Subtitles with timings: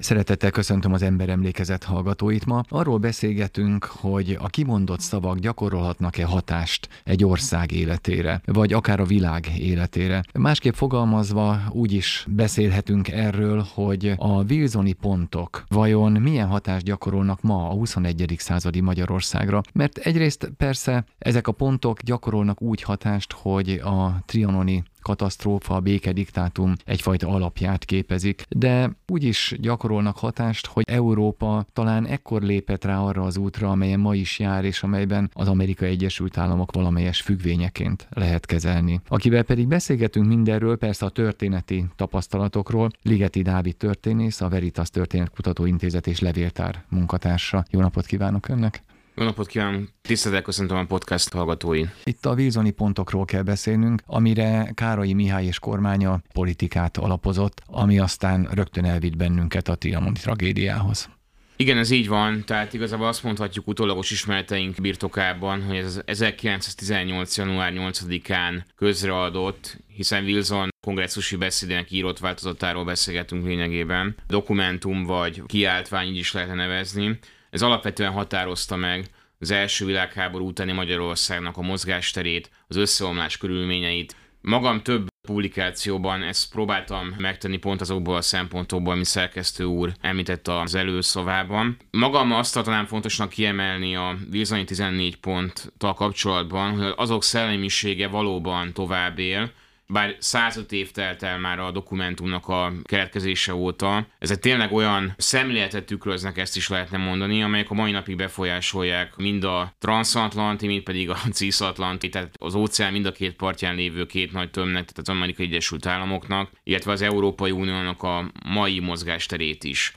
[0.00, 2.62] Szeretettel köszöntöm az ember emlékezett hallgatóit ma.
[2.68, 9.46] Arról beszélgetünk, hogy a kimondott szavak gyakorolhatnak-e hatást egy ország életére, vagy akár a világ
[9.58, 10.22] életére.
[10.38, 17.68] Másképp fogalmazva úgy is beszélhetünk erről, hogy a Wilsoni pontok vajon milyen hatást gyakorolnak ma
[17.68, 18.34] a 21.
[18.38, 19.62] századi Magyarországra.
[19.72, 26.72] Mert egyrészt persze ezek a pontok gyakorolnak úgy hatást, hogy a trianoni katasztrófa, a békediktátum
[26.84, 33.22] egyfajta alapját képezik, de úgy is gyakorolnak hatást, hogy Európa talán ekkor lépett rá arra
[33.22, 38.46] az útra, amelyen ma is jár, és amelyben az Amerikai Egyesült Államok valamelyes függvényeként lehet
[38.46, 39.00] kezelni.
[39.08, 46.06] Akivel pedig beszélgetünk mindenről, persze a történeti tapasztalatokról, Ligeti Dávid történész, a Veritas Történetkutató Intézet
[46.06, 47.64] és Levéltár munkatársa.
[47.70, 48.82] Jó napot kívánok önnek!
[49.20, 49.88] Jó napot kívánok!
[50.02, 51.84] Tiszteletek köszöntöm a podcast hallgatói.
[52.04, 58.48] Itt a vízoni pontokról kell beszélnünk, amire Károlyi Mihály és kormánya politikát alapozott, ami aztán
[58.52, 61.08] rögtön elvitt bennünket a Trianoni tragédiához.
[61.56, 67.36] Igen, ez így van, tehát igazából azt mondhatjuk utólagos ismereteink birtokában, hogy ez 1918.
[67.36, 74.14] január 8-án közreadott, hiszen Wilson kongresszusi beszédének írott változatáról beszélgetünk lényegében.
[74.26, 77.18] Dokumentum vagy kiáltvány, így is lehetne nevezni.
[77.50, 79.06] Ez alapvetően határozta meg
[79.38, 84.16] az első világháború utáni Magyarországnak a mozgásterét, az összeomlás körülményeit.
[84.40, 90.74] Magam több publikációban ezt próbáltam megtenni pont azokból a szempontokból, ami szerkesztő úr említett az
[90.74, 91.76] előszavában.
[91.90, 99.18] Magam azt tartanám fontosnak kiemelni a Wilsoni 14 ponttal kapcsolatban, hogy azok szellemisége valóban tovább
[99.18, 99.50] él,
[99.90, 105.84] bár 105 év telt el már a dokumentumnak a keletkezése óta, ezek tényleg olyan szemléletet
[105.84, 111.10] tükröznek, ezt is lehetne mondani, amelyek a mai napig befolyásolják mind a transatlanti, mind pedig
[111.10, 115.08] a cisatlanti, tehát az óceán mind a két partján lévő két nagy tömnek, tehát az
[115.08, 119.94] Amerikai Egyesült Államoknak, illetve az Európai Uniónak a mai mozgásterét is.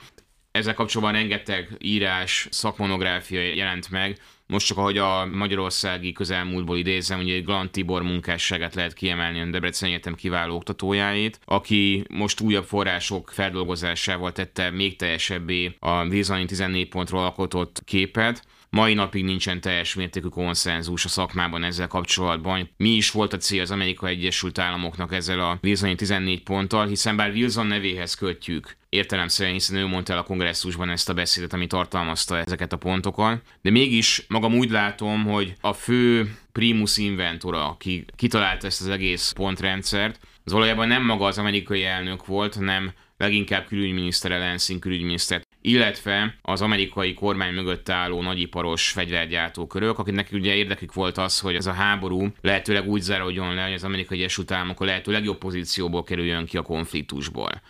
[0.52, 4.18] Ezzel kapcsolatban rengeteg írás, szakmonográfia jelent meg,
[4.54, 9.90] most csak ahogy a magyarországi közelmúltból idézem, ugye Glant Tibor munkásságát lehet kiemelni a Debrecen
[9.90, 17.24] Egyetem kiváló oktatójáét, aki most újabb források feldolgozásával tette még teljesebbé a Vizani 14 pontról
[17.24, 18.44] alkotott képet.
[18.74, 22.70] Mai napig nincsen teljes mértékű konszenzus a szakmában ezzel kapcsolatban.
[22.78, 27.16] Mi is volt a cél az Amerikai Egyesült Államoknak ezzel a Wilsoni 14 ponttal, hiszen
[27.16, 31.68] bár Wilson nevéhez kötjük értelemszerűen, hiszen ő mondta el a kongresszusban ezt a beszédet, ami
[31.68, 33.42] tartalmazta ezeket a pontokat.
[33.62, 39.32] De mégis magam úgy látom, hogy a fő primus inventora, aki kitalálta ezt az egész
[39.32, 46.36] pontrendszert, az valójában nem maga az amerikai elnök volt, hanem leginkább külügyminiszter Elenszín külügyminiszter illetve
[46.42, 51.66] az amerikai kormány mögött álló nagyiparos fegyvergyártó körök, akiknek ugye érdekük volt az, hogy ez
[51.66, 56.04] a háború lehetőleg úgy záródjon le, hogy az amerikai Egyesült Államok a lehető legjobb pozícióból
[56.04, 57.62] kerüljön ki a konfliktusból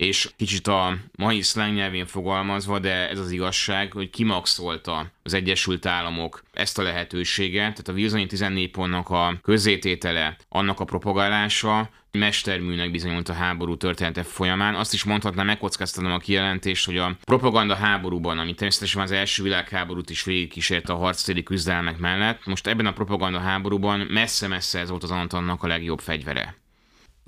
[0.00, 5.86] és kicsit a mai slang nyelvén fogalmazva, de ez az igazság, hogy kimaxolta az Egyesült
[5.86, 12.90] Államok ezt a lehetőséget, tehát a Wilsoni 14 pontnak a közzététele, annak a propagálása, mesterműnek
[12.90, 14.74] bizonyult a háború története folyamán.
[14.74, 20.10] Azt is mondhatnám, megkockáztatom a kijelentést, hogy a propaganda háborúban, ami természetesen az első világháborút
[20.10, 25.10] is végigkísérte a harctéri küzdelmek mellett, most ebben a propaganda háborúban messze-messze ez volt az
[25.10, 26.54] Antannak a legjobb fegyvere.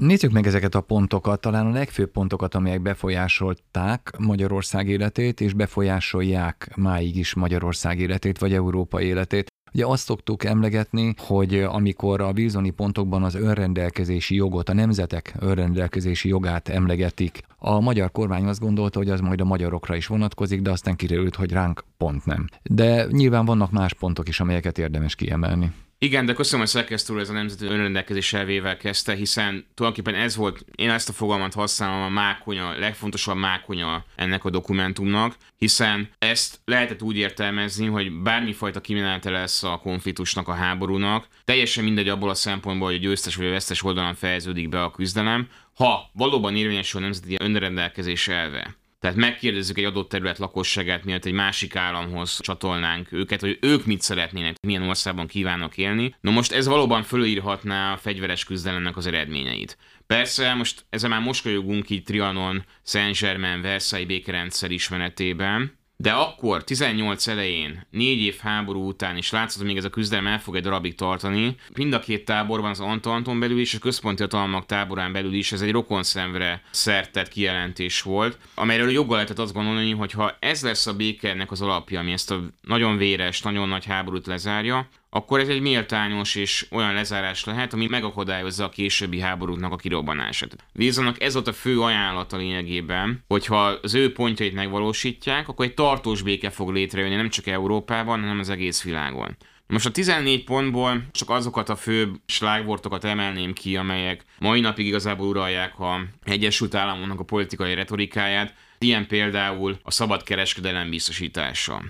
[0.03, 6.73] Nézzük meg ezeket a pontokat, talán a legfőbb pontokat, amelyek befolyásolták Magyarország életét, és befolyásolják
[6.77, 9.47] máig is Magyarország életét, vagy Európa életét.
[9.75, 16.29] Ugye azt szoktuk emlegetni, hogy amikor a vízoni pontokban az önrendelkezési jogot, a nemzetek önrendelkezési
[16.29, 20.71] jogát emlegetik, a magyar kormány azt gondolta, hogy az majd a magyarokra is vonatkozik, de
[20.71, 22.47] aztán kiderült, hogy ránk pont nem.
[22.63, 25.73] De nyilván vannak más pontok is, amelyeket érdemes kiemelni.
[26.03, 30.65] Igen, de köszönöm, hogy szerkesztő ez a nemzeti önrendelkezés elvével kezdte, hiszen tulajdonképpen ez volt,
[30.75, 37.03] én ezt a fogalmat használom, a mákonya, legfontosabb mákonya ennek a dokumentumnak, hiszen ezt lehetett
[37.03, 42.89] úgy értelmezni, hogy bármifajta kimenete lesz a konfliktusnak, a háborúnak, teljesen mindegy abból a szempontból,
[42.89, 47.03] hogy a győztes vagy a vesztes oldalon fejeződik be a küzdelem, ha valóban érvényesül a
[47.03, 53.41] nemzeti önrendelkezés elve tehát megkérdezzük egy adott terület lakosságát, mielőtt egy másik államhoz csatolnánk őket,
[53.41, 56.15] hogy ők mit szeretnének, milyen országban kívánnak élni.
[56.21, 59.79] No most ez valóban fölírhatná a fegyveres küzdelemnek az eredményeit.
[60.07, 67.87] Persze, most ezzel már mosolyogunk így Trianon, Saint-Germain, Versailles békerendszer ismeretében, de akkor, 18 elején,
[67.91, 70.95] négy év háború után is látszott, hogy még ez a küzdelem el fog egy darabig
[70.95, 71.57] tartani.
[71.77, 75.61] Mind a két táborban, az Antanton belül és a központi hatalmak táborán belül is ez
[75.61, 80.95] egy rokonszemre szertett kijelentés volt, amelyről joggal lehetett azt gondolni, hogy ha ez lesz a
[80.95, 85.49] béke ennek az alapja, ami ezt a nagyon véres, nagyon nagy háborút lezárja, akkor ez
[85.49, 90.57] egy méltányos és olyan lezárás lehet, ami megakadályozza a későbbi háborúknak a kirobbanását.
[90.75, 96.23] Wilsonnak ez volt a fő ajánlata lényegében, hogyha az ő pontjait megvalósítják, akkor egy tartós
[96.23, 99.37] béke fog létrejönni nem csak Európában, hanem az egész világon.
[99.67, 105.27] Most a 14 pontból csak azokat a fő slágvortokat emelném ki, amelyek mai napig igazából
[105.27, 111.83] uralják a Egyesült Államoknak a politikai retorikáját, ilyen például a szabad kereskedelem biztosítása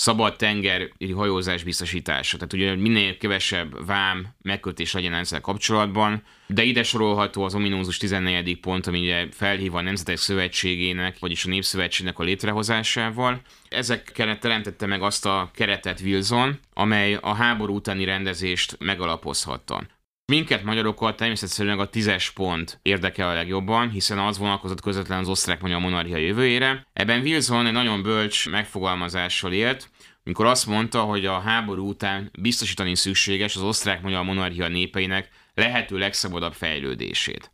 [0.00, 2.36] szabad tengeri hajózás biztosítása.
[2.36, 8.60] Tehát ugye minél kevesebb vám megkötés legyen ezzel kapcsolatban, de ide sorolható az ominózus 14.
[8.60, 13.40] pont, ami ugye felhív a Nemzetek Szövetségének, vagyis a Népszövetségnek a létrehozásával.
[13.68, 19.86] Ezek teremtette meg azt a keretet Wilson, amely a háború utáni rendezést megalapozhatta.
[20.30, 25.80] Minket magyarokat természetesen a tízes pont érdekel a legjobban, hiszen az vonalkozott közvetlen az osztrák-magyar
[25.80, 26.86] monarchia jövőjére.
[26.92, 29.90] Ebben Wilson egy nagyon bölcs megfogalmazással élt,
[30.24, 36.52] amikor azt mondta, hogy a háború után biztosítani szükséges az osztrák-magyar monarchia népeinek lehető legszabadabb
[36.52, 37.50] fejlődését.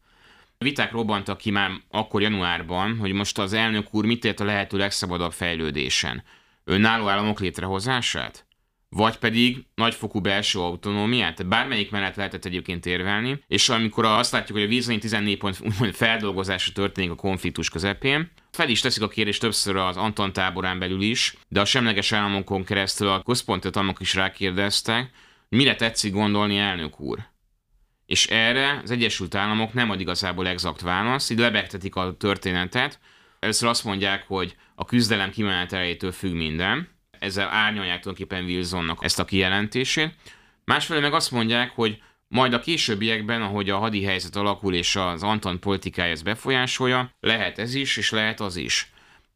[0.58, 4.76] Viták robbantak ki már akkor januárban, hogy most az elnök úr mit ért a lehető
[4.76, 6.22] legszabadabb fejlődésen.
[6.64, 8.45] Önálló államok létrehozását?
[8.88, 14.58] Vagy pedig nagyfokú belső autonómiát, tehát bármelyik mellett lehetett egyébként érvelni, és amikor azt látjuk,
[14.58, 19.08] hogy a vízony 14 pont úgymond feldolgozása történik a konfliktus közepén, fel is teszik a
[19.08, 24.00] kérdést többször az Anton táborán belül is, de a semleges államokon keresztül a központi tanok
[24.00, 25.10] is rákérdeztek,
[25.48, 27.18] mire tetszik gondolni elnök úr.
[28.06, 33.00] És erre az Egyesült Államok nem ad igazából exakt választ, így lebegtetik a történetet.
[33.38, 36.95] Először azt mondják, hogy a küzdelem kimenetelétől függ minden,
[37.26, 40.14] ezzel árnyalják tulajdonképpen Wilsonnak ezt a kijelentését.
[40.64, 45.22] Másfelől meg azt mondják, hogy majd a későbbiekben, ahogy a hadi helyzet alakul és az
[45.22, 48.90] Anton politikája ezt befolyásolja, lehet ez is, és lehet az is.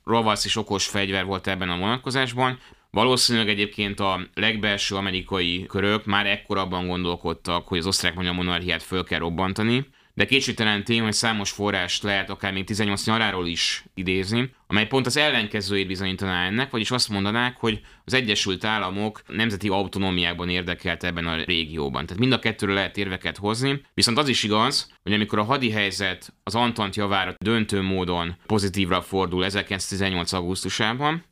[0.04, 2.58] Ravasz is okos fegyver volt ebben a vonatkozásban.
[2.90, 9.18] Valószínűleg egyébként a legbelső amerikai körök már ekkorabban gondolkodtak, hogy az osztrák-magyar monarchiát föl kell
[9.18, 9.86] robbantani,
[10.20, 15.06] de kétségtelen tény, hogy számos forrást lehet akár még 18 nyaráról is idézni, amely pont
[15.06, 21.26] az ellenkezőjét bizonyítaná ennek, vagyis azt mondanák, hogy az Egyesült Államok nemzeti autonómiában érdekelt ebben
[21.26, 22.06] a régióban.
[22.06, 25.70] Tehát mind a kettőről lehet érveket hozni, viszont az is igaz, hogy amikor a hadi
[25.70, 30.32] helyzet az Antant javára döntő módon pozitívra fordul 1918.
[30.32, 31.24] augusztusában,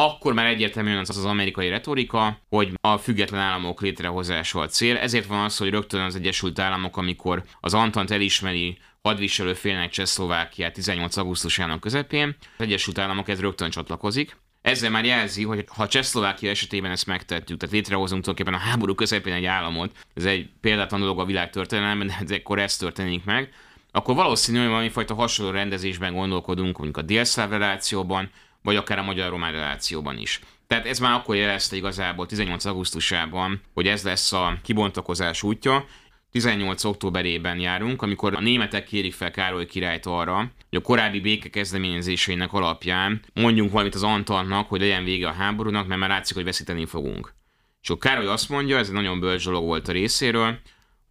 [0.00, 4.96] akkor már egyértelműen az az amerikai retorika, hogy a független államok létrehozása a cél.
[4.96, 10.72] Ezért van az, hogy rögtön az Egyesült Államok, amikor az Antant elismeri hadviselő félnek Csehszlovákiát
[10.72, 11.16] 18.
[11.16, 14.36] augusztusának közepén, az Egyesült Államok ez rögtön csatlakozik.
[14.62, 19.32] Ezzel már jelzi, hogy ha Csehszlovákia esetében ezt megtettük, tehát létrehozunk tulajdonképpen a háború közepén
[19.32, 23.52] egy államot, ez egy példátlan dolog a világ történelemben, de ekkor ez történik meg,
[23.90, 28.30] akkor valószínű, hogy valami fajta hasonló rendezésben gondolkodunk, mondjuk a délszláv relációban,
[28.62, 30.40] vagy akár a magyar-román relációban is.
[30.66, 32.64] Tehát ez már akkor jelezte igazából 18.
[32.64, 35.84] augusztusában, hogy ez lesz a kibontakozás útja,
[36.30, 36.84] 18.
[36.84, 42.52] októberében járunk, amikor a németek kérik fel Károly királyt arra, hogy a korábbi béke kezdeményezéseinek
[42.52, 46.86] alapján mondjunk valamit az Antalnak, hogy legyen vége a háborúnak, mert már látszik, hogy veszíteni
[46.86, 47.34] fogunk.
[47.82, 50.58] És akkor Károly azt mondja, ez egy nagyon bölcs dolog volt a részéről,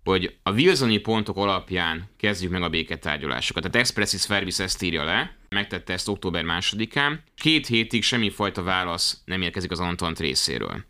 [0.08, 3.64] hogy a Wilsoni pontok alapján kezdjük meg a béketárgyalásokat.
[3.64, 7.24] Tehát Expressis Verbis ezt írja le, megtette ezt október másodikán.
[7.36, 10.86] Két hétig semmifajta válasz nem érkezik az Antant részéről.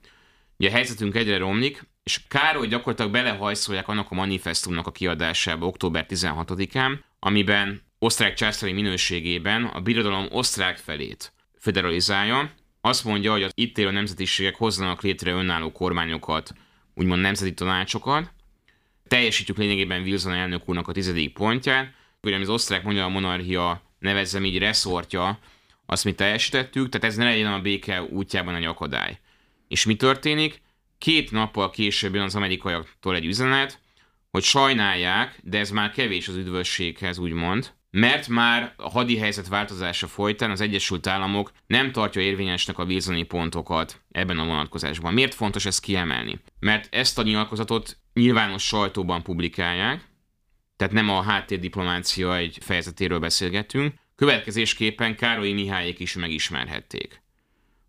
[0.57, 6.05] Ugye a helyzetünk egyre romlik, és Károly gyakorlatilag belehajszolják annak a manifestumnak a kiadásába október
[6.09, 13.77] 16-án, amiben osztrák császári minőségében a birodalom osztrák felét federalizálja, azt mondja, hogy az itt
[13.77, 16.53] élő nemzetiségek hozzanak létre önálló kormányokat,
[16.93, 18.35] úgymond nemzeti tanácsokat,
[19.07, 25.39] teljesítjük lényegében Wilson elnök úrnak a tizedik pontját, hogy az osztrák-magyar monarchia nevezzem így reszortja,
[25.85, 29.19] azt mi teljesítettük, tehát ez ne legyen a béke útjában egy akadály.
[29.67, 30.61] És mi történik?
[30.97, 33.79] Két nappal később jön az amerikaiaktól egy üzenet,
[34.31, 40.07] hogy sajnálják, de ez már kevés az üdvösséghez, úgymond, mert már a hadi helyzet változása
[40.07, 45.13] folytán az Egyesült Államok nem tartja érvényesnek a vízani pontokat ebben a vonatkozásban.
[45.13, 46.39] Miért fontos ezt kiemelni?
[46.59, 50.07] Mert ezt a nyilatkozatot nyilvános sajtóban publikálják,
[50.75, 57.21] tehát nem a háttérdiplomácia egy fejezetéről beszélgetünk, következésképpen Károly Mihályék is megismerhették.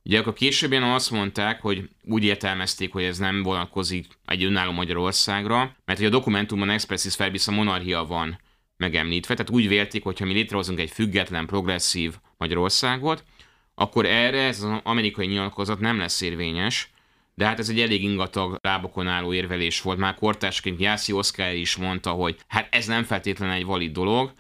[0.05, 5.77] Ugye akkor későbben azt mondták, hogy úgy értelmezték, hogy ez nem vonatkozik egy önálló Magyarországra,
[5.85, 8.41] mert hogy a dokumentumban expressis verbis a monarchia van
[8.77, 13.25] megemlítve, tehát úgy vélték, hogy ha mi létrehozunk egy független, progresszív Magyarországot,
[13.75, 16.91] akkor erre ez az amerikai nyilatkozat nem lesz érvényes,
[17.39, 19.99] de hát ez egy elég ingatag lábokon álló érvelés volt.
[19.99, 24.33] Már kortársként Jászi Oszkár is mondta, hogy hát ez nem feltétlenül egy valid dolog,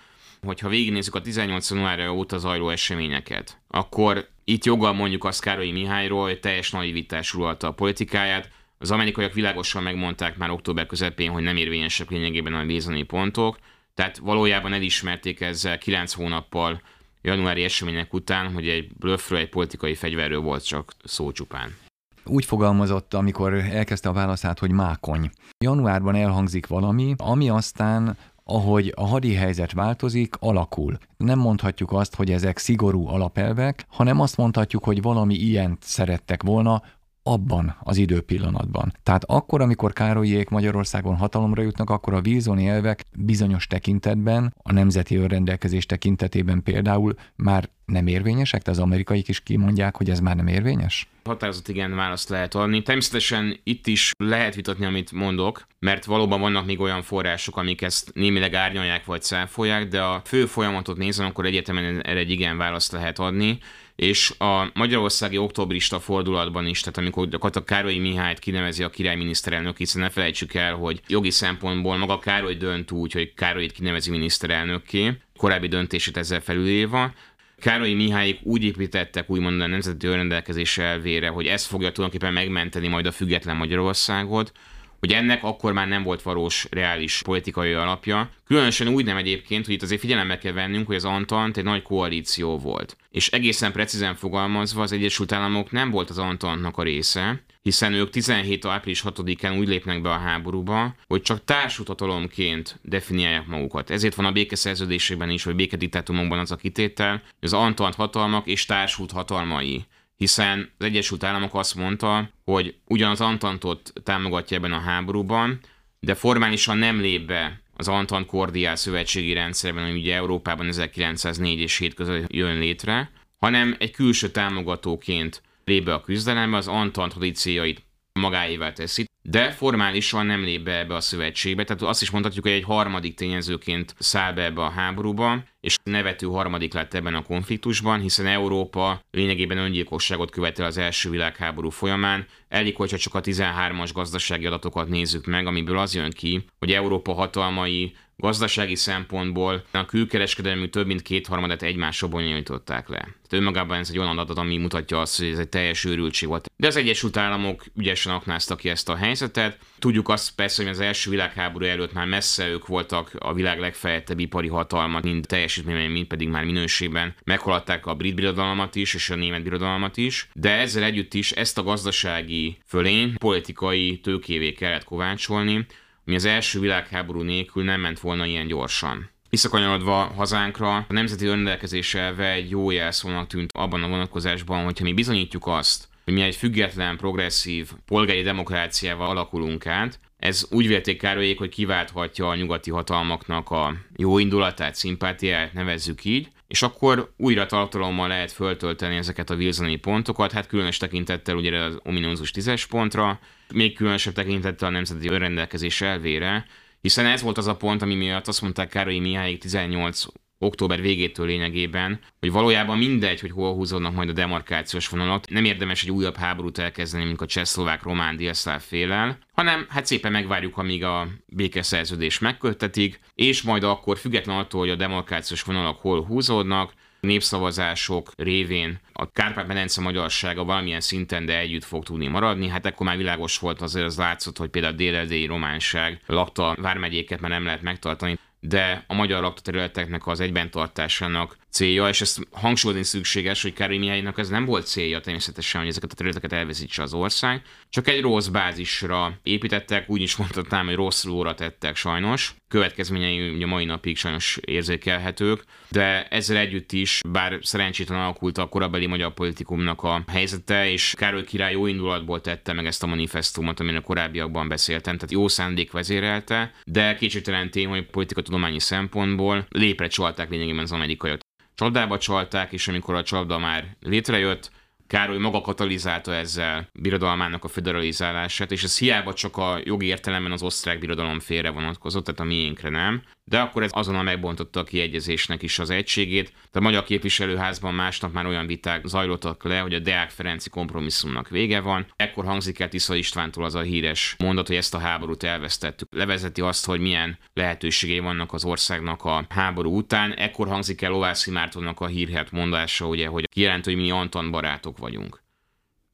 [0.42, 6.22] hogyha végignézzük a 18 januárja óta zajló eseményeket, akkor itt joggal mondjuk azt Károly Mihályról,
[6.22, 8.50] hogy teljes naivitás uralta a politikáját,
[8.80, 13.58] Az amerikaiak világosan megmondták már október közepén, hogy nem érvényesek lényegében a Wilsoni pontok,
[13.94, 16.82] tehát valójában elismerték ezzel 9 hónappal
[17.22, 21.87] januári események után, hogy egy blöffről, egy politikai fegyverről volt csak szó csupán.
[22.28, 25.30] Úgy fogalmazott, amikor elkezdte a válaszát, hogy mákony.
[25.64, 28.16] Januárban elhangzik valami, ami aztán
[28.50, 30.98] ahogy a hadi helyzet változik, alakul.
[31.16, 36.82] Nem mondhatjuk azt, hogy ezek szigorú alapelvek, hanem azt mondhatjuk, hogy valami ilyent szerettek volna,
[37.28, 38.92] abban az időpillanatban.
[39.02, 45.16] Tehát akkor, amikor Károlyék Magyarországon hatalomra jutnak, akkor a vízoni elvek bizonyos tekintetben, a nemzeti
[45.16, 48.62] önrendelkezés tekintetében például már nem érvényesek?
[48.62, 51.08] Tehát az amerikaik is kimondják, hogy ez már nem érvényes?
[51.24, 52.82] Határozott igen választ lehet adni.
[52.82, 58.10] Természetesen itt is lehet vitatni, amit mondok, mert valóban vannak még olyan források, amik ezt
[58.14, 62.92] némileg árnyalják vagy száfolják, de a fő folyamatot nézem, akkor egyetemen erre egy igen választ
[62.92, 63.58] lehet adni
[63.98, 69.76] és a magyarországi októbrista fordulatban is, tehát amikor a Károly Mihályt kinevezi a király miniszterelnök,
[69.76, 75.12] hiszen ne felejtsük el, hogy jogi szempontból maga Károly dönt úgy, hogy Károlyt kinevezi miniszterelnökké,
[75.36, 77.14] korábbi döntését ezzel felülélve,
[77.60, 83.06] Károly Mihályik úgy építettek úgymond a nemzeti önrendelkezés elvére, hogy ez fogja tulajdonképpen megmenteni majd
[83.06, 84.52] a független Magyarországot,
[84.98, 88.30] hogy ennek akkor már nem volt valós, reális politikai alapja.
[88.46, 91.82] Különösen úgy nem egyébként, hogy itt azért figyelembe kell vennünk, hogy az Antant egy nagy
[91.82, 92.96] koalíció volt.
[93.10, 98.10] És egészen precízen fogalmazva az Egyesült Államok nem volt az Antantnak a része, hiszen ők
[98.10, 98.64] 17.
[98.64, 103.90] április 6-án úgy lépnek be a háborúba, hogy csak társutatalomként definiálják magukat.
[103.90, 108.64] Ezért van a békeszerződésekben is, vagy békediktátumokban az a kitétel, hogy az Antant hatalmak és
[108.64, 109.84] társult hatalmai
[110.18, 115.60] hiszen az Egyesült Államok azt mondta, hogy ugyan az Antantot támogatja ebben a háborúban,
[116.00, 121.78] de formálisan nem lép be az Antant Kordiál szövetségi rendszerben, ami ugye Európában 1904 és
[121.78, 127.82] 7 között jön létre, hanem egy külső támogatóként lép be a küzdelembe, az Antant hadicéljait
[128.12, 132.54] magáévá teszi, de formálisan nem lép be ebbe a szövetségbe, tehát azt is mondhatjuk, hogy
[132.54, 138.00] egy harmadik tényezőként száll be ebbe a háborúba, és nevető harmadik lett ebben a konfliktusban,
[138.00, 142.26] hiszen Európa lényegében öngyilkosságot követel az első világháború folyamán.
[142.48, 147.12] Elég, hogyha csak a 13-as gazdasági adatokat nézzük meg, amiből az jön ki, hogy Európa
[147.12, 152.98] hatalmai gazdasági szempontból a külkereskedelmű több mint kétharmadat egymásra bonyolították le.
[152.98, 156.50] Tehát önmagában ez egy olyan adat, ami mutatja azt, hogy ez egy teljes őrültség volt.
[156.56, 159.58] De az Egyesült Államok ügyesen aknáztak ki ezt a helyzetet.
[159.78, 164.18] Tudjuk azt persze, hogy az első világháború előtt már messze ők voltak a világ legfejlettebb
[164.18, 167.14] ipari hatalmak, mind teljesítményben, mind pedig már minőségben.
[167.24, 171.58] Meghaladták a brit birodalmat is, és a német birodalmat is, de ezzel együtt is ezt
[171.58, 175.66] a gazdasági fölény politikai tőkévé kellett kovácsolni,
[176.08, 179.10] ami az első világháború nélkül nem ment volna ilyen gyorsan.
[179.30, 184.92] Visszakanyarodva hazánkra, a nemzeti önrendelkezés elve egy jó jelszónak tűnt abban a vonatkozásban, hogyha mi
[184.92, 191.38] bizonyítjuk azt, hogy mi egy független, progresszív, polgári demokráciával alakulunk át, ez úgy vélték Károlyék,
[191.38, 198.08] hogy kiválthatja a nyugati hatalmaknak a jó indulatát, szimpátiát, nevezzük így, és akkor újra tartalommal
[198.08, 203.20] lehet föltölteni ezeket a Wilsoni pontokat, hát különös tekintettel ugye az ominózus tízes pontra,
[203.52, 206.46] még különösebb tekintettel a nemzeti önrendelkezés elvére,
[206.80, 210.04] hiszen ez volt az a pont, ami miatt azt mondták Károly Mihály 18
[210.38, 215.82] október végétől lényegében, hogy valójában mindegy, hogy hol húzódnak majd a demarkációs vonalak, nem érdemes
[215.82, 220.84] egy újabb háborút elkezdeni, mint a csehszlovák román délszláv félel, hanem hát szépen megvárjuk, amíg
[220.84, 228.10] a békeszerződés megköttetik, és majd akkor független attól, hogy a demarkációs vonalak hol húzódnak, népszavazások
[228.16, 232.48] révén a Kárpát-medence magyarsága valamilyen szinten, de együtt fog tudni maradni.
[232.48, 237.20] Hát akkor már világos volt azért az látszott, hogy például a dél románság lakta vármegyéket
[237.20, 242.84] már nem lehet megtartani de a magyar laktaterületeknek az egyben tartásának célja, és ezt hangsúlyozni
[242.84, 246.94] szükséges, hogy Károly Mihálynak ez nem volt célja természetesen, hogy ezeket a területeket elveszítse az
[246.94, 252.34] ország, csak egy rossz bázisra építettek, úgy is mondhatnám, hogy rossz lóra tettek sajnos.
[252.48, 258.86] Következményei ugye mai napig sajnos érzékelhetők, de ezzel együtt is, bár szerencsétlen alakult a korabeli
[258.86, 263.80] magyar politikumnak a helyzete, és Károly király jó indulatból tette meg ezt a manifestumot, amiről
[263.80, 270.62] korábbiakban beszéltem, tehát jó szándék vezérelte, de kétségtelen tény, hogy politikatudományi szempontból lépre csalták lényegében
[270.62, 271.20] az amerikaiak
[271.58, 274.50] csapdába csalták, és amikor a csapda már létrejött,
[274.86, 280.42] Károly maga katalizálta ezzel birodalmának a federalizálását, és ez hiába csak a jogi értelemben az
[280.42, 285.42] osztrák birodalom félre vonatkozott, tehát a miénkre nem, de akkor ez azonnal megbontotta a kiegyezésnek
[285.42, 286.32] is az egységét.
[286.52, 291.60] A magyar képviselőházban másnap már olyan viták zajlottak le, hogy a Deák Ferenci kompromisszumnak vége
[291.60, 291.86] van.
[291.96, 295.88] Ekkor hangzik el Tisza Istvántól az a híres mondat, hogy ezt a háborút elvesztettük.
[295.90, 300.12] Levezeti azt, hogy milyen lehetőségei vannak az országnak a háború után.
[300.12, 304.78] Ekkor hangzik el Lovászi Mártonnak a hírhet mondása, ugye, hogy kijelent, hogy mi Anton barátok
[304.78, 305.26] vagyunk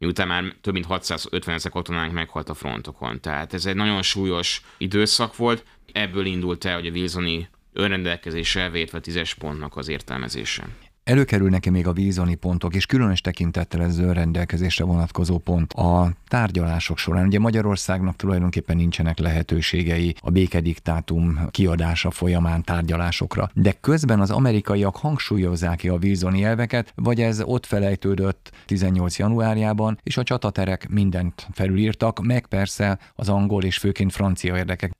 [0.04, 3.20] miután már több mint 650 ezer katonánk meghalt a frontokon.
[3.20, 9.00] Tehát ez egy nagyon súlyos időszak volt, ebből indult el, hogy a Wilsoni önrendelkezés elvétve
[9.00, 10.68] tízes pontnak az értelmezése.
[11.04, 16.98] Előkerül neki még a vízoni pontok, és különös tekintettel ez rendelkezésre vonatkozó pont a tárgyalások
[16.98, 17.26] során.
[17.26, 25.76] Ugye Magyarországnak tulajdonképpen nincsenek lehetőségei a békediktátum kiadása folyamán tárgyalásokra, de közben az amerikaiak hangsúlyozzák
[25.76, 32.22] ki a vízoni elveket, vagy ez ott felejtődött 18 januárjában, és a csataterek mindent felülírtak,
[32.22, 34.92] meg persze az angol és főként francia érdekek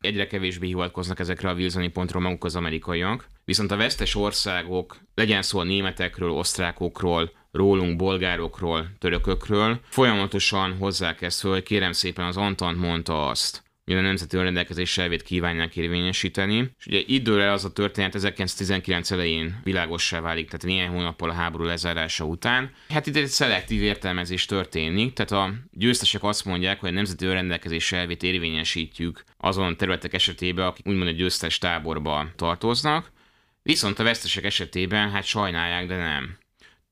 [0.00, 5.42] egyre kevésbé hivatkoznak ezekre a Wilsoni pontról maguk az amerikaiak, viszont a vesztes országok, legyen
[5.42, 12.36] szó a németekről, osztrákokról, rólunk, bolgárokról, törökökről, folyamatosan hozzák ezt föl, hogy kérem szépen az
[12.36, 16.74] Antant mondta azt, hogy a nemzeti önrendelkezés elvét kívánják érvényesíteni.
[16.78, 21.64] És ugye el az a történet 1919 elején világossá válik, tehát néhány hónappal a háború
[21.64, 22.70] lezárása után.
[22.88, 27.92] Hát itt egy szelektív értelmezés történik, tehát a győztesek azt mondják, hogy a nemzeti önrendelkezés
[27.92, 33.12] elvét érvényesítjük azon területek esetében, akik úgymond egy győztes táborba tartoznak,
[33.62, 36.38] viszont a vesztesek esetében hát sajnálják, de nem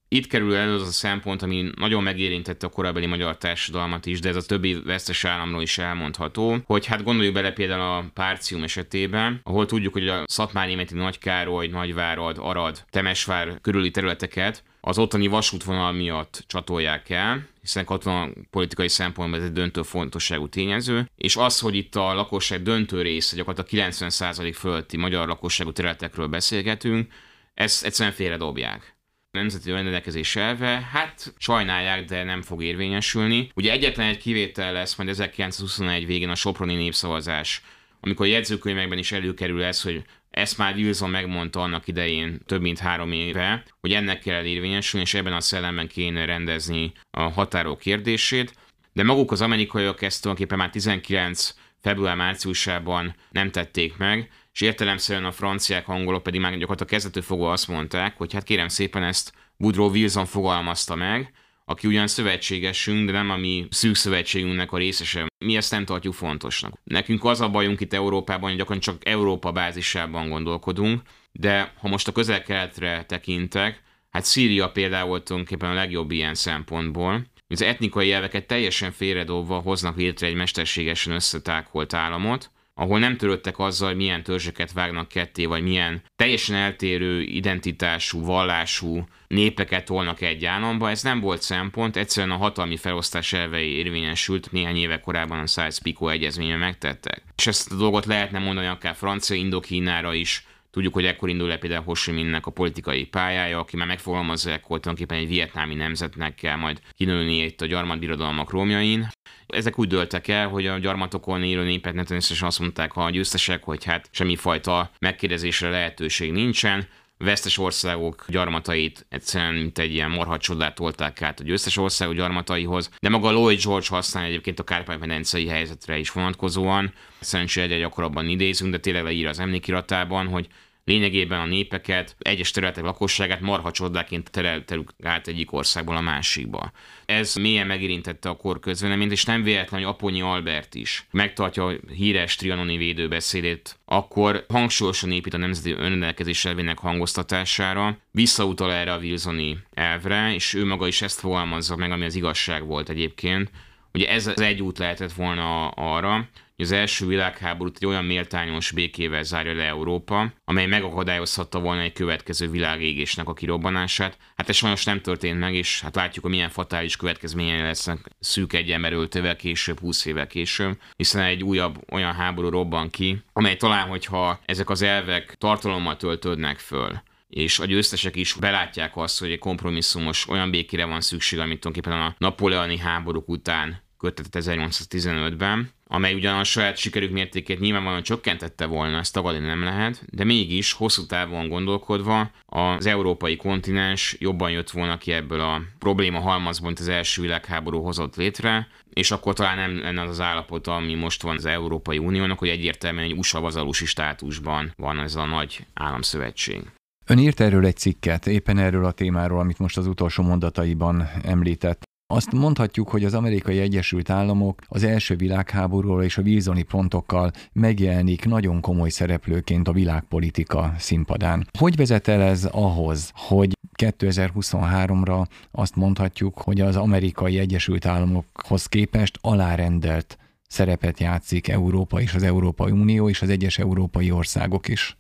[0.08, 4.28] itt kerül elő az a szempont, ami nagyon megérintette a korabeli magyar társadalmat is, de
[4.28, 9.40] ez a többi vesztes államról is elmondható, hogy hát gondoljuk bele például a Párcium esetében,
[9.42, 16.44] ahol tudjuk, hogy a Szatmárnémeti Nagykároly, Nagyvárad, Arad, Temesvár körüli területeket az ottani vasútvonal miatt
[16.46, 21.94] csatolják el, hiszen katona politikai szempontból ez egy döntő fontosságú tényező, és az, hogy itt
[21.94, 27.12] a lakosság döntő része, gyakorlatilag 90% fölötti magyar lakosságú területekről beszélgetünk,
[27.54, 28.97] ezt egyszerűen félredobják
[29.38, 33.50] nemzeti rendelkezés elve, hát sajnálják, de nem fog érvényesülni.
[33.54, 37.62] Ugye egyetlen egy kivétel lesz majd 1921 végén a Soproni népszavazás,
[38.00, 42.78] amikor a jegyzőkönyvekben is előkerül ez, hogy ezt már Wilson megmondta annak idején több mint
[42.78, 48.52] három éve, hogy ennek kell érvényesülni, és ebben a szellemben kéne rendezni a határok kérdését.
[48.92, 55.32] De maguk az amerikaiak ezt tulajdonképpen már 19 február-márciusában nem tették meg, és értelemszerűen a
[55.32, 59.90] franciák, angolok pedig már gyakorlatilag kezdetől fogva azt mondták, hogy hát kérem szépen ezt Woodrow
[59.90, 61.32] Wilson fogalmazta meg,
[61.64, 65.26] aki ugyan szövetségesünk, de nem a mi szűk szövetségünknek a részese.
[65.44, 66.80] Mi ezt nem tartjuk fontosnak.
[66.84, 71.02] Nekünk az a bajunk itt Európában, hogy gyakorlatilag csak Európa bázisában gondolkodunk,
[71.32, 77.62] de ha most a közel-keletre tekintek, hát Szíria például tulajdonképpen a legjobb ilyen szempontból, az
[77.62, 83.96] etnikai jelveket teljesen félredobva hoznak létre egy mesterségesen összetákolt államot, ahol nem törődtek azzal, hogy
[83.96, 90.90] milyen törzseket vágnak ketté, vagy milyen teljesen eltérő identitású, vallású népeket tolnak egy államba.
[90.90, 96.12] Ez nem volt szempont, egyszerűen a hatalmi felosztás elvei érvényesült, néhány éve korábban a Sykes-Picot
[96.12, 97.22] egyezményen megtettek.
[97.36, 101.56] És ezt a dolgot lehetne mondani akár francia Indokínára is, Tudjuk, hogy ekkor indul le
[101.56, 106.56] például Ho Chi a politikai pályája, aki már megfogalmazza ekkor tulajdonképpen egy vietnámi nemzetnek kell
[106.56, 109.08] majd kinőni itt a gyarmatbirodalmak romjain.
[109.46, 113.84] Ezek úgy döltek el, hogy a gyarmatokon élő népet természetesen azt mondták a győztesek, hogy
[113.84, 121.40] hát semmifajta megkérdezésre lehetőség nincsen, vesztes országok gyarmatait egyszerűen mint egy ilyen marhacsodát tolták át
[121.40, 126.92] a győztes országok gyarmataihoz, de maga Lloyd George használ egyébként a Kárpát-medencei helyzetre is vonatkozóan.
[127.20, 130.46] Szerencsére egyre gyakorabban idézünk, de tényleg leír az emlékiratában, hogy
[130.88, 136.72] lényegében a népeket, egyes területek lakosságát marha csodáként tereltelük át egyik országból a másikba.
[137.06, 141.74] Ez mélyen megérintette a kor közvéleményt, és nem véletlen, hogy Aponyi Albert is megtartja a
[141.94, 149.58] híres trianoni védőbeszédét, akkor hangsúlyosan épít a nemzeti önrendelkezés elvének hangoztatására, visszautal erre a Wilsoni
[149.74, 153.50] elvre, és ő maga is ezt fogalmazza meg, ami az igazság volt egyébként,
[153.92, 158.70] Ugye ez az egy út lehetett volna arra, hogy az első világháborút egy olyan méltányos
[158.70, 164.18] békével zárja le Európa, amely megakadályozhatta volna egy következő világégésnek a kirobbanását.
[164.36, 168.52] Hát ez sajnos nem történt meg, és hát látjuk, hogy milyen fatális következményei lesznek szűk
[168.52, 173.88] egy emberöltővel később, 20 évvel később, hiszen egy újabb olyan háború robban ki, amely talán,
[173.88, 179.38] hogyha ezek az elvek tartalommal töltődnek föl, és a győztesek is belátják azt, hogy egy
[179.38, 186.38] kompromisszumos olyan békére van szükség, amit tulajdonképpen a napoleoni háborúk után kötetett 1815-ben, amely ugyan
[186.38, 191.48] a saját sikerük mértékét nyilvánvalóan csökkentette volna, ezt tagadni nem lehet, de mégis hosszú távon
[191.48, 197.22] gondolkodva az európai kontinens jobban jött volna ki ebből a probléma halmazból, mint az első
[197.22, 201.44] világháború hozott létre, és akkor talán nem lenne az az állapot, ami most van az
[201.44, 206.62] Európai Uniónak, hogy egyértelműen egy USA vazalusi státusban van ez a nagy államszövetség.
[207.06, 211.87] Ön írt erről egy cikket, éppen erről a témáról, amit most az utolsó mondataiban említett.
[212.14, 218.24] Azt mondhatjuk, hogy az amerikai Egyesült Államok az első világháborúról és a vízoni pontokkal megjelenik
[218.24, 221.48] nagyon komoly szereplőként a világpolitika színpadán.
[221.58, 229.18] Hogy vezet el ez ahhoz, hogy 2023-ra azt mondhatjuk, hogy az amerikai Egyesült Államokhoz képest
[229.20, 234.96] alárendelt szerepet játszik Európa és az Európai Unió és az egyes európai országok is.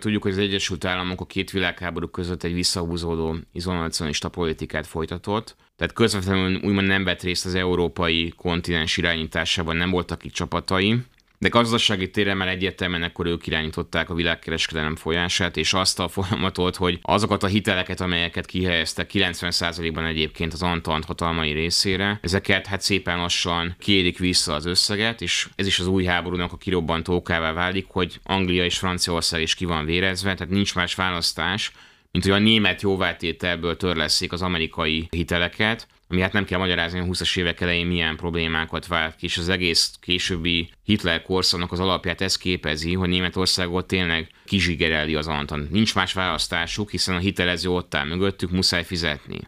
[0.00, 5.94] Tudjuk, hogy az Egyesült Államok a két világháború között egy visszahúzódó izolacionista politikát folytatott, tehát
[5.94, 10.96] közvetlenül úgymond nem vett részt az európai kontinens irányításában, nem voltak itt csapatai,
[11.40, 16.76] de gazdasági téren már egyértelműen akkor ők irányították a világkereskedelem folyását, és azt a folyamatot,
[16.76, 23.16] hogy azokat a hiteleket, amelyeket kihelyeztek 90%-ban egyébként az Antant hatalmai részére, ezeket hát szépen
[23.16, 28.20] lassan kérik vissza az összeget, és ez is az új háborúnak a kirobbantókává válik, hogy
[28.22, 31.72] Anglia és Franciaország is ki van vérezve, tehát nincs más választás,
[32.12, 37.08] mint hogy a német jóváltételből törleszik az amerikai hiteleket, ami hát nem kell magyarázni, hogy
[37.08, 41.80] a 20-as évek elején milyen problémákat vált ki, és az egész későbbi Hitler korszaknak az
[41.80, 45.68] alapját ez képezi, hogy Németországot tényleg kizsigereli az Anton.
[45.70, 49.38] Nincs más választásuk, hiszen a hitelező ott áll mögöttük, muszáj fizetni.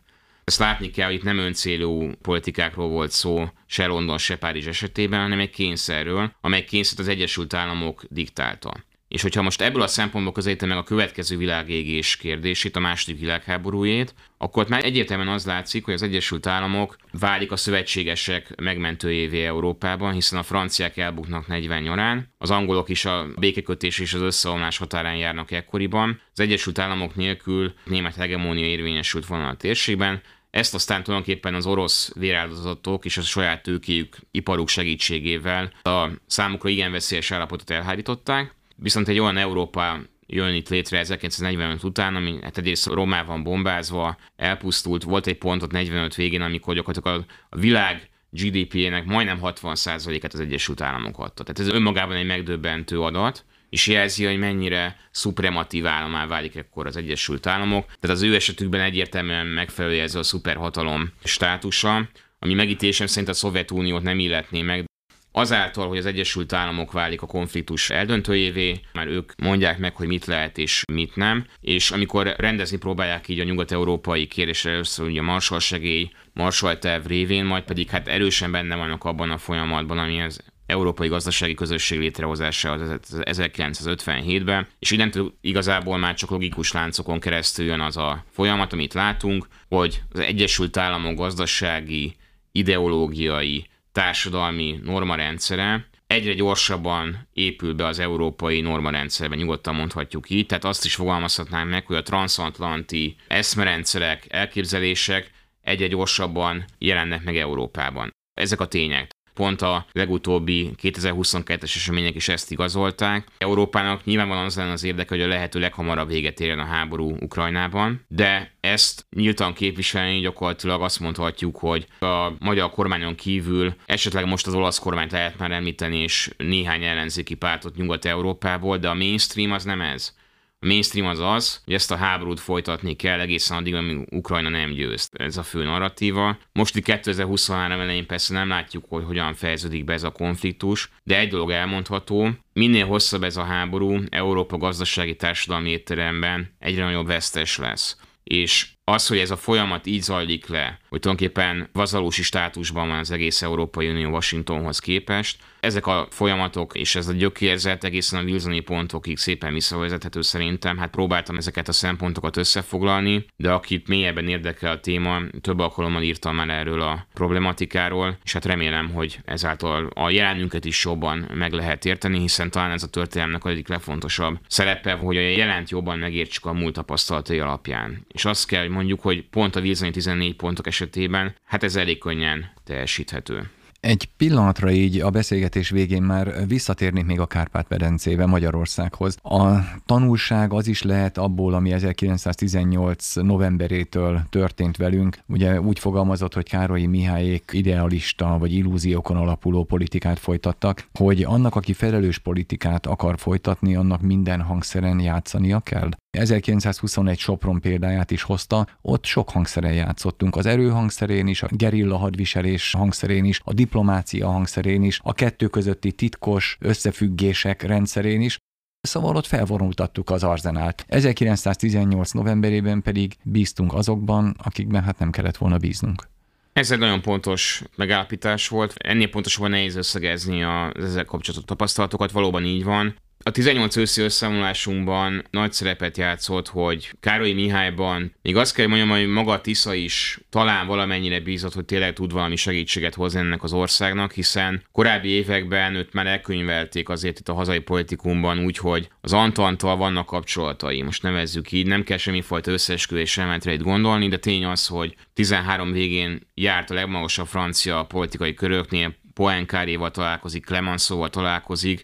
[0.44, 5.20] Ezt látni kell, hogy itt nem öncélú politikákról volt szó, se London, se Párizs esetében,
[5.20, 8.74] hanem egy kényszerről, amely kényszert az Egyesült Államok diktálta.
[9.12, 14.14] És hogyha most ebből a szempontból közelítem meg a következő világégés kérdését, a második világháborújét,
[14.38, 20.38] akkor már egyértelműen az látszik, hogy az Egyesült Államok válik a szövetségesek megmentőjévé Európában, hiszen
[20.38, 25.50] a franciák elbuknak 40 nyarán, az angolok is a békekötés és az összeomlás határán járnak
[25.50, 30.20] ekkoriban, az Egyesült Államok nélkül német hegemónia érvényesült volna a térségben,
[30.50, 36.92] ezt aztán tulajdonképpen az orosz véráldozatok és a saját tőkéjük, iparuk segítségével a számukra igen
[36.92, 42.86] veszélyes állapotot elhárították, Viszont egy olyan Európa jön itt létre 1945 után, ami hát egyrészt
[42.86, 49.38] Romában bombázva, elpusztult, volt egy pont ott 45 végén, amikor gyakorlatilag a világ GDP-jének majdnem
[49.42, 51.42] 60%-át az Egyesült Államok adta.
[51.42, 56.96] Tehát ez önmagában egy megdöbbentő adat, és jelzi, hogy mennyire szuprematív államá válik ekkor az
[56.96, 57.86] Egyesült Államok.
[58.00, 64.02] Tehát az ő esetükben egyértelműen megfelelő ez a szuperhatalom státusa, ami megítélésem szerint a Szovjetuniót
[64.02, 64.84] nem illetné meg,
[65.32, 70.24] Azáltal, hogy az Egyesült Államok válik a konfliktus eldöntőjévé, már ők mondják meg, hogy mit
[70.24, 75.22] lehet és mit nem, és amikor rendezni próbálják így a nyugat-európai kérdésre először ugye a
[75.22, 80.22] Marshall segély, Marshall terv révén, majd pedig hát erősen benne vannak abban a folyamatban, ami
[80.22, 87.66] az Európai Gazdasági Közösség létrehozása az 1957-ben, és innentől igazából már csak logikus láncokon keresztül
[87.66, 92.16] jön az a folyamat, amit látunk, hogy az Egyesült Államok gazdasági,
[92.52, 100.84] ideológiai, társadalmi normarendszere egyre gyorsabban épül be az európai normarendszerbe, nyugodtan mondhatjuk így, tehát azt
[100.84, 108.10] is fogalmazhatnánk meg, hogy a transatlanti eszmerendszerek, elképzelések egyre gyorsabban jelennek meg Európában.
[108.34, 109.10] Ezek a tények.
[109.34, 113.26] Pont a legutóbbi 2022-es események is ezt igazolták.
[113.38, 118.04] Európának nyilvánvalóan az lenne az érdeke, hogy a lehető leghamarabb véget érjen a háború Ukrajnában,
[118.08, 124.54] de ezt nyíltan képviselni gyakorlatilag azt mondhatjuk, hogy a magyar kormányon kívül esetleg most az
[124.54, 129.80] olasz kormányt lehet már említeni, és néhány ellenzéki pártot Nyugat-Európából, de a mainstream az nem
[129.80, 130.14] ez.
[130.62, 134.70] A mainstream az az, hogy ezt a háborút folytatni kell egészen addig, amíg Ukrajna nem
[134.70, 135.14] győzt.
[135.14, 136.38] Ez a fő narratíva.
[136.52, 141.18] Most itt 2023 elején persze nem látjuk, hogy hogyan fejeződik be ez a konfliktus, de
[141.18, 147.58] egy dolog elmondható, minél hosszabb ez a háború, Európa gazdasági társadalmi étteremben egyre nagyobb vesztes
[147.58, 147.96] lesz.
[148.22, 153.10] És az, hogy ez a folyamat így zajlik le, hogy tulajdonképpen vazalósi státusban van az
[153.10, 158.60] egész Európai Unió Washingtonhoz képest, ezek a folyamatok és ez a gyökérzet egészen a Wilsoni
[158.60, 160.78] pontokig szépen visszavezethető szerintem.
[160.78, 166.34] Hát próbáltam ezeket a szempontokat összefoglalni, de akit mélyebben érdekel a téma, több alkalommal írtam
[166.34, 171.84] már erről a problematikáról, és hát remélem, hogy ezáltal a jelenünket is jobban meg lehet
[171.84, 176.52] érteni, hiszen talán ez a történelmnek egyik legfontosabb szerepe, hogy a jelent jobban megértsük a
[176.52, 178.06] múlt tapasztalatai alapján.
[178.08, 182.50] És azt kell, mondjuk, hogy pont a Wilsoni 14 pontok esetében, hát ez elég könnyen
[182.64, 183.50] teljesíthető.
[183.82, 189.16] Egy pillanatra így a beszélgetés végén már visszatérnék még a Kárpát-medencébe Magyarországhoz.
[189.22, 195.18] A tanulság az is lehet abból, ami 1918 novemberétől történt velünk.
[195.26, 201.72] Ugye úgy fogalmazott, hogy Károlyi Mihályék idealista vagy illúziókon alapuló politikát folytattak, hogy annak, aki
[201.72, 205.90] felelős politikát akar folytatni, annak minden hangszeren játszania kell.
[206.18, 211.96] 1921 Sopron példáját is hozta, ott sok hangszeren játszottunk, az erő hangszerén is, a gerilla
[211.96, 218.38] hadviselés hangszerén is, a diplomácia hangszerén is, a kettő közötti titkos összefüggések rendszerén is,
[218.80, 220.84] Szóval ott felvonultattuk az arzenált.
[220.88, 226.08] 1918 novemberében pedig bíztunk azokban, akikben hát nem kellett volna bíznunk.
[226.52, 228.74] Ez egy nagyon pontos megállapítás volt.
[228.78, 232.10] Ennél pontosabban nehéz összegezni az ezzel kapcsolatos tapasztalatokat.
[232.10, 232.96] Valóban így van.
[233.24, 239.06] A 18 őszi összevonulásunkban nagy szerepet játszott, hogy Károly Mihályban, még azt kell mondjam, hogy
[239.06, 244.12] maga Tisza is talán valamennyire bízott, hogy tényleg tud valami segítséget hozni ennek az országnak,
[244.12, 249.76] hiszen korábbi években őt már elkönyvelték azért itt a hazai politikumban úgy, hogy az Antantal
[249.76, 254.66] vannak kapcsolatai, most nevezzük így, nem kell semmifajta összeesküvés elmenetre itt gondolni, de tény az,
[254.66, 261.82] hogy 13 végén járt a legmagasabb francia politikai köröknél, Poenkáréval találkozik, Clemenceauval találkozik,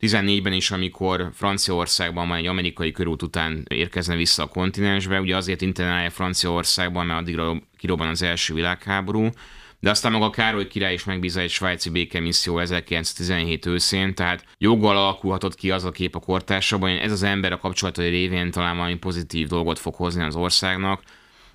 [0.00, 5.62] 14-ben is, amikor Franciaországban majd egy amerikai körút után érkezne vissza a kontinensbe, ugye azért
[5.62, 9.28] internálja Franciaországban, mert addigra kirobban az első világháború,
[9.80, 15.54] de aztán maga Károly király is megbízza egy svájci békemisszió 1917 őszén, tehát joggal alakulhatott
[15.54, 18.96] ki az a kép a kortársabban, hogy ez az ember a kapcsolatai révén talán valami
[18.96, 21.02] pozitív dolgot fog hozni az országnak.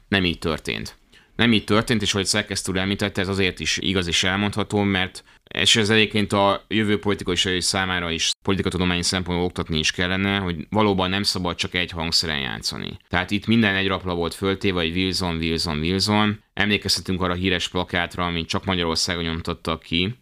[0.07, 0.97] Nem így történt.
[1.35, 5.75] Nem így történt, és ahogy Szerkesztő említette, ez azért is igaz és elmondható, mert és
[5.75, 11.23] ez egyébként a jövő politikai számára is politikatudományi szempontból oktatni is kellene, hogy valóban nem
[11.23, 12.97] szabad csak egy hangszeren játszani.
[13.09, 16.43] Tehát itt minden egy rapla volt föltéve, hogy Wilson, Wilson, Wilson.
[16.53, 20.15] Emlékezhetünk arra a híres plakátra, amit csak Magyarországon nyomtattak ki.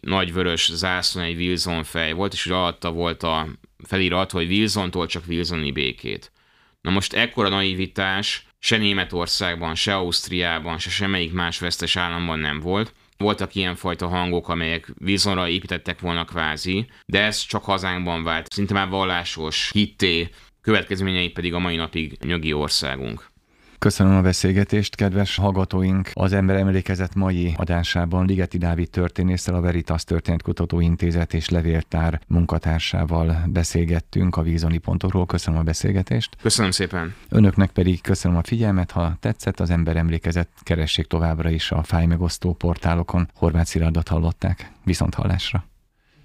[0.00, 3.48] Nagy vörös zászlón egy Wilson fej volt, és alatta volt a
[3.84, 6.32] felirat, hogy Wilsontól csak Wilsoni békét.
[6.80, 12.92] Na most ekkora naivitás se Németországban, se Ausztriában, se semmelyik más vesztes államban nem volt.
[13.16, 18.52] Voltak ilyenfajta hangok, amelyek vízonra építettek volna kvázi, de ez csak hazánkban vált.
[18.52, 20.28] Szinte már vallásos hitté,
[20.60, 23.34] következményei pedig a mai napig nyögi országunk.
[23.78, 26.10] Köszönöm a beszélgetést, kedves hallgatóink!
[26.12, 33.42] Az Ember Emlékezet mai adásában Ligeti Dávid történésszel a Veritas Történetkutató Intézet és Levéltár munkatársával
[33.46, 35.26] beszélgettünk a vízoni pontokról.
[35.26, 36.36] Köszönöm a beszélgetést.
[36.42, 37.14] Köszönöm szépen.
[37.28, 38.90] Önöknek pedig köszönöm a figyelmet.
[38.90, 43.30] Ha tetszett, az Ember Emlékezet keressék továbbra is a fájmegosztó portálokon.
[43.34, 44.72] Horváth Szilárdot hallották.
[44.84, 45.64] Viszont hallásra!